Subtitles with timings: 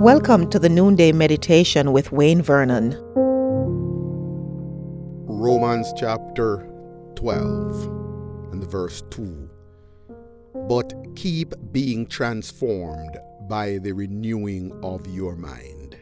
[0.00, 2.96] Welcome to the Noonday Meditation with Wayne Vernon.
[5.26, 6.66] Romans chapter
[7.16, 7.84] 12
[8.50, 9.50] and verse 2.
[10.66, 15.98] But keep being transformed by the renewing of your mind.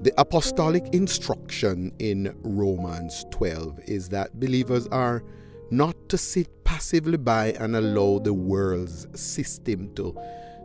[0.00, 5.24] The apostolic instruction in Romans 12 is that believers are
[5.70, 10.14] not to sit passively by and allow the world's system to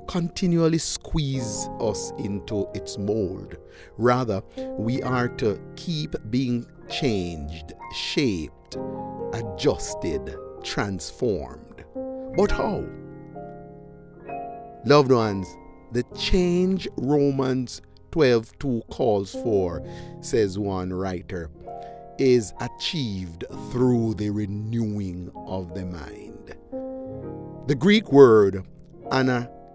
[0.07, 3.57] continually squeeze us into its mold.
[3.97, 4.41] Rather,
[4.77, 8.77] we are to keep being changed, shaped,
[9.33, 11.83] adjusted, transformed.
[12.35, 12.85] But how?
[14.85, 15.47] Loved ones,
[15.91, 17.81] the change Romans
[18.11, 19.83] 12 2 calls for,
[20.21, 21.49] says one writer,
[22.17, 26.55] is achieved through the renewing of the mind.
[27.67, 28.65] The Greek word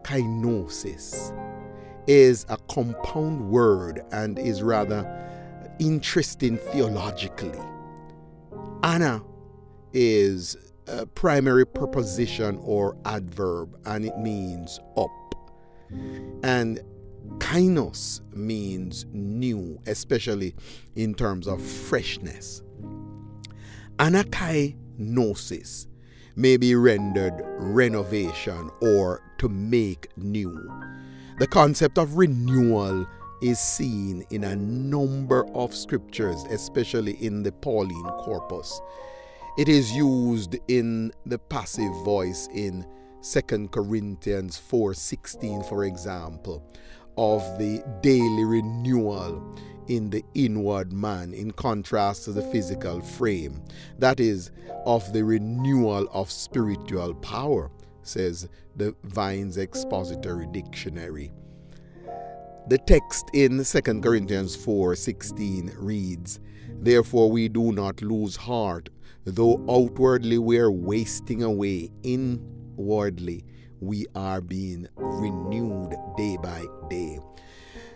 [0.03, 1.37] anakainosis
[2.07, 5.07] is a compound word and is rather
[5.79, 7.59] interesting theologically.
[8.83, 9.23] Ana
[9.93, 10.57] is
[10.89, 15.11] a primary preposition or adverb and it means up.
[16.43, 16.81] And
[17.39, 20.55] kainos means new, especially
[20.97, 22.63] in terms of freshness.
[23.99, 25.87] Anakainosis
[26.37, 30.57] may be rendered renovation or to make new.
[31.39, 33.07] The concept of renewal
[33.43, 38.81] is seen in a number of scriptures, especially in the Pauline corpus.
[39.59, 42.87] It is used in the passive voice in
[43.23, 46.63] 2 Corinthians 4:16 for example
[47.17, 49.57] of the daily renewal
[49.89, 53.61] in the inward man in contrast to the physical frame
[53.99, 54.51] that is
[54.87, 57.71] of the renewal of spiritual power
[58.03, 61.31] says the Vine's expository dictionary.
[62.69, 66.41] The text in 2 Corinthians 4:16 reads
[66.81, 68.89] therefore we do not lose heart
[69.25, 73.45] though outwardly we are wasting away inwardly
[73.83, 77.19] we are being renewed day by day.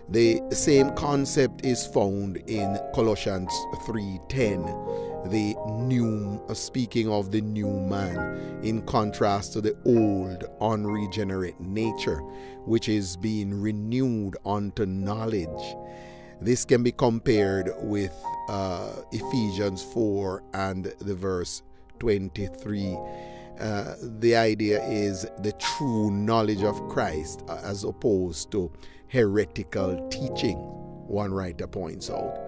[0.08, 3.52] The same concept is found in Colossians
[3.86, 12.20] 3:10, the new speaking of the new man in contrast to the old unregenerate nature
[12.66, 15.76] which is being renewed unto knowledge.
[16.40, 18.12] This can be compared with
[18.48, 21.62] uh, Ephesians 4 and the verse
[22.00, 22.96] 23
[23.60, 28.70] uh, the idea is the true knowledge of Christ uh, as opposed to
[29.08, 32.38] heretical teaching, one writer points out.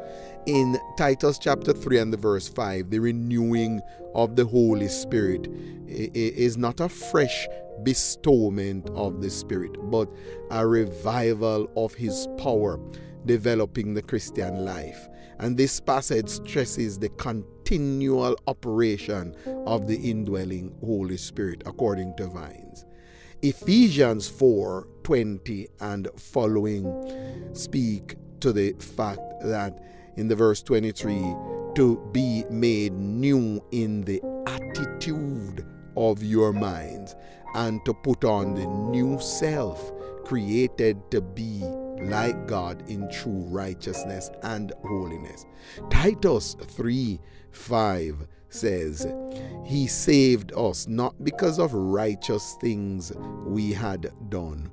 [0.47, 3.81] In Titus chapter 3 and the verse 5, the renewing
[4.15, 5.47] of the Holy Spirit
[5.87, 7.47] is not a fresh
[7.85, 10.09] bestowment of the Spirit, but
[10.51, 12.79] a revival of His power
[13.27, 15.09] developing the Christian life.
[15.39, 19.35] And this passage stresses the continual operation
[19.67, 22.85] of the indwelling Holy Spirit according to Vines.
[23.43, 29.79] Ephesians 4 20 and following speak to the fact that
[30.17, 31.15] in the verse 23
[31.77, 35.65] to be made new in the attitude
[35.97, 37.15] of your minds
[37.59, 39.93] and to put on the new self
[40.25, 41.61] created to be
[42.01, 45.45] like God in true righteousness and holiness.
[45.91, 47.19] Titus 3
[47.51, 49.13] 5 says,
[49.65, 53.13] He saved us not because of righteous things
[53.45, 54.71] we had done,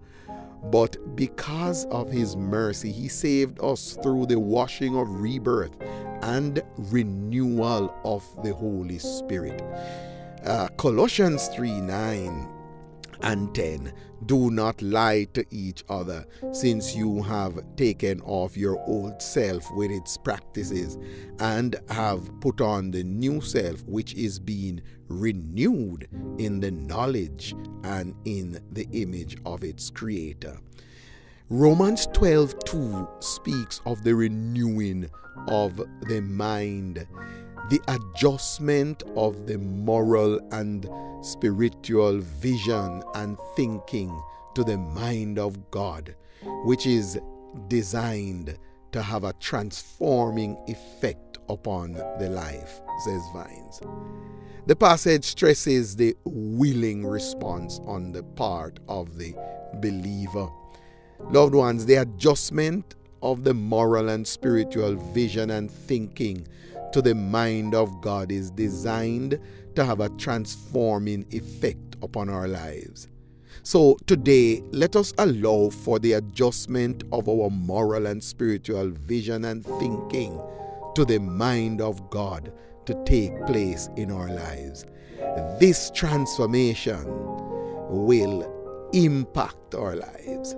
[0.65, 2.91] but because of His mercy.
[2.91, 5.75] He saved us through the washing of rebirth
[6.21, 9.63] and renewal of the Holy Spirit.
[10.45, 12.54] Uh, Colossians 3 9
[13.25, 13.91] and 10.
[14.27, 19.91] Do not lie to each other, since you have taken off your old self with
[19.91, 20.97] its practices
[21.39, 28.15] and have put on the new self, which is being renewed in the knowledge and
[28.25, 30.57] in the image of its creator.
[31.49, 35.09] Romans 12 2 speaks of the renewing
[35.47, 35.77] of
[36.07, 37.05] the mind
[37.69, 40.87] the adjustment of the moral and
[41.21, 44.21] spiritual vision and thinking
[44.53, 46.15] to the mind of God,
[46.65, 47.19] which is
[47.67, 48.57] designed
[48.91, 53.81] to have a transforming effect upon the life, says Vines.
[54.67, 59.35] The passage stresses the willing response on the part of the
[59.75, 60.49] believer.
[61.29, 66.47] Loved ones, the adjustment of the moral and spiritual vision and thinking
[66.95, 69.37] to the mind of God is designed
[69.75, 73.09] to have a transforming effect upon our lives.
[73.63, 79.65] So today, let us allow for the adjustment of our moral and spiritual vision and
[79.65, 80.41] thinking
[80.95, 82.53] to the mind of God
[82.85, 84.85] to take place in our lives.
[85.59, 87.03] This transformation
[87.89, 90.55] will impact our lives.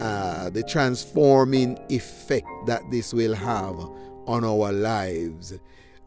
[0.00, 3.74] Uh, the transforming effect that this will have
[4.28, 5.58] on our lives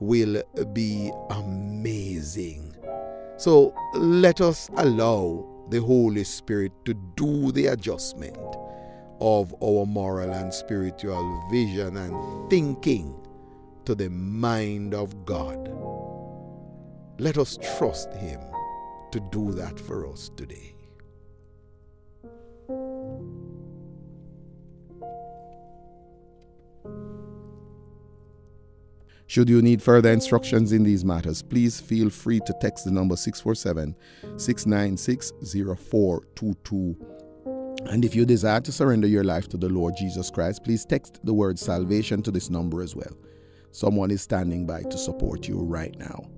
[0.04, 2.76] will be amazing.
[3.38, 8.38] So let us allow the Holy Spirit to do the adjustment
[9.22, 13.16] of our moral and spiritual vision and thinking
[13.86, 15.70] to the mind of God.
[17.20, 18.42] Let us trust Him
[19.12, 20.76] to do that for us today.
[29.34, 33.16] Should you need further instructions in these matters, please feel free to text the number
[33.16, 33.96] 647
[34.38, 35.32] 696
[35.76, 36.96] 0422.
[37.88, 41.20] And if you desire to surrender your life to the Lord Jesus Christ, please text
[41.24, 43.18] the word salvation to this number as well.
[43.72, 46.30] Someone is standing by to support you right now.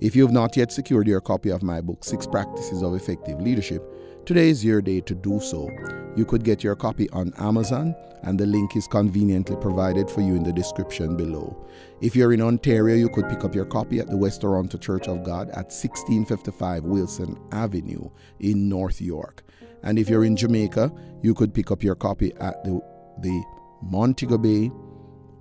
[0.00, 3.38] If you have not yet secured your copy of my book, Six Practices of Effective
[3.38, 3.84] Leadership,
[4.24, 5.68] today is your day to do so.
[6.16, 10.36] You could get your copy on Amazon, and the link is conveniently provided for you
[10.36, 11.68] in the description below.
[12.00, 15.06] If you're in Ontario, you could pick up your copy at the West Toronto Church
[15.06, 18.08] of God at 1655 Wilson Avenue
[18.38, 19.42] in North York.
[19.82, 22.80] And if you're in Jamaica, you could pick up your copy at the,
[23.20, 23.44] the
[23.82, 24.70] Montego Bay,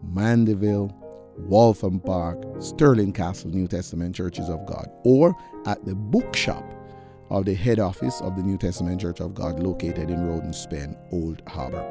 [0.04, 0.94] Mandeville,
[1.48, 6.64] Waltham Park, Stirling Castle New Testament Churches of God, or at the bookshop
[7.30, 10.96] of the head office of the New Testament Church of God located in Roden, Spain,
[11.12, 11.86] Old Harbor.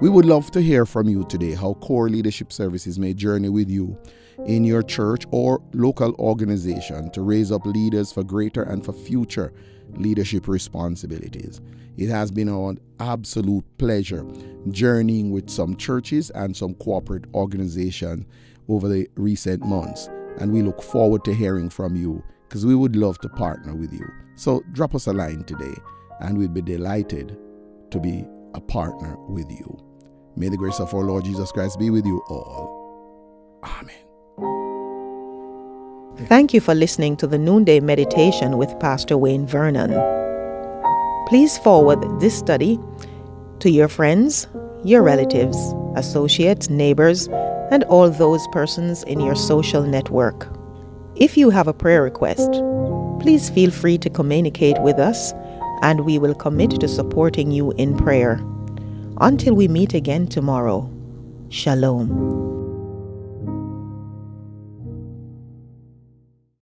[0.00, 3.70] We would love to hear from you today how core leadership services may journey with
[3.70, 3.98] you
[4.44, 9.52] in your church or local organization to raise up leaders for greater and for future
[9.94, 11.60] leadership responsibilities.
[11.96, 14.26] It has been an absolute pleasure
[14.70, 18.26] journeying with some churches and some corporate organizations
[18.68, 20.08] over the recent months,
[20.38, 23.92] and we look forward to hearing from you because we would love to partner with
[23.92, 24.06] you.
[24.36, 25.74] So drop us a line today,
[26.20, 27.36] and we'd be delighted
[27.90, 28.24] to be
[28.54, 29.78] a partner with you.
[30.36, 33.60] May the grace of our Lord Jesus Christ be with you all.
[33.64, 33.96] Amen.
[36.28, 39.92] Thank you for listening to the Noonday Meditation with Pastor Wayne Vernon.
[41.28, 42.78] Please forward this study
[43.58, 44.46] to your friends,
[44.84, 47.28] your relatives, associates, neighbors,
[47.70, 50.48] and all those persons in your social network.
[51.16, 52.52] If you have a prayer request,
[53.20, 55.32] please feel free to communicate with us
[55.82, 58.40] and we will commit to supporting you in prayer.
[59.20, 60.90] Until we meet again tomorrow,
[61.48, 62.55] Shalom.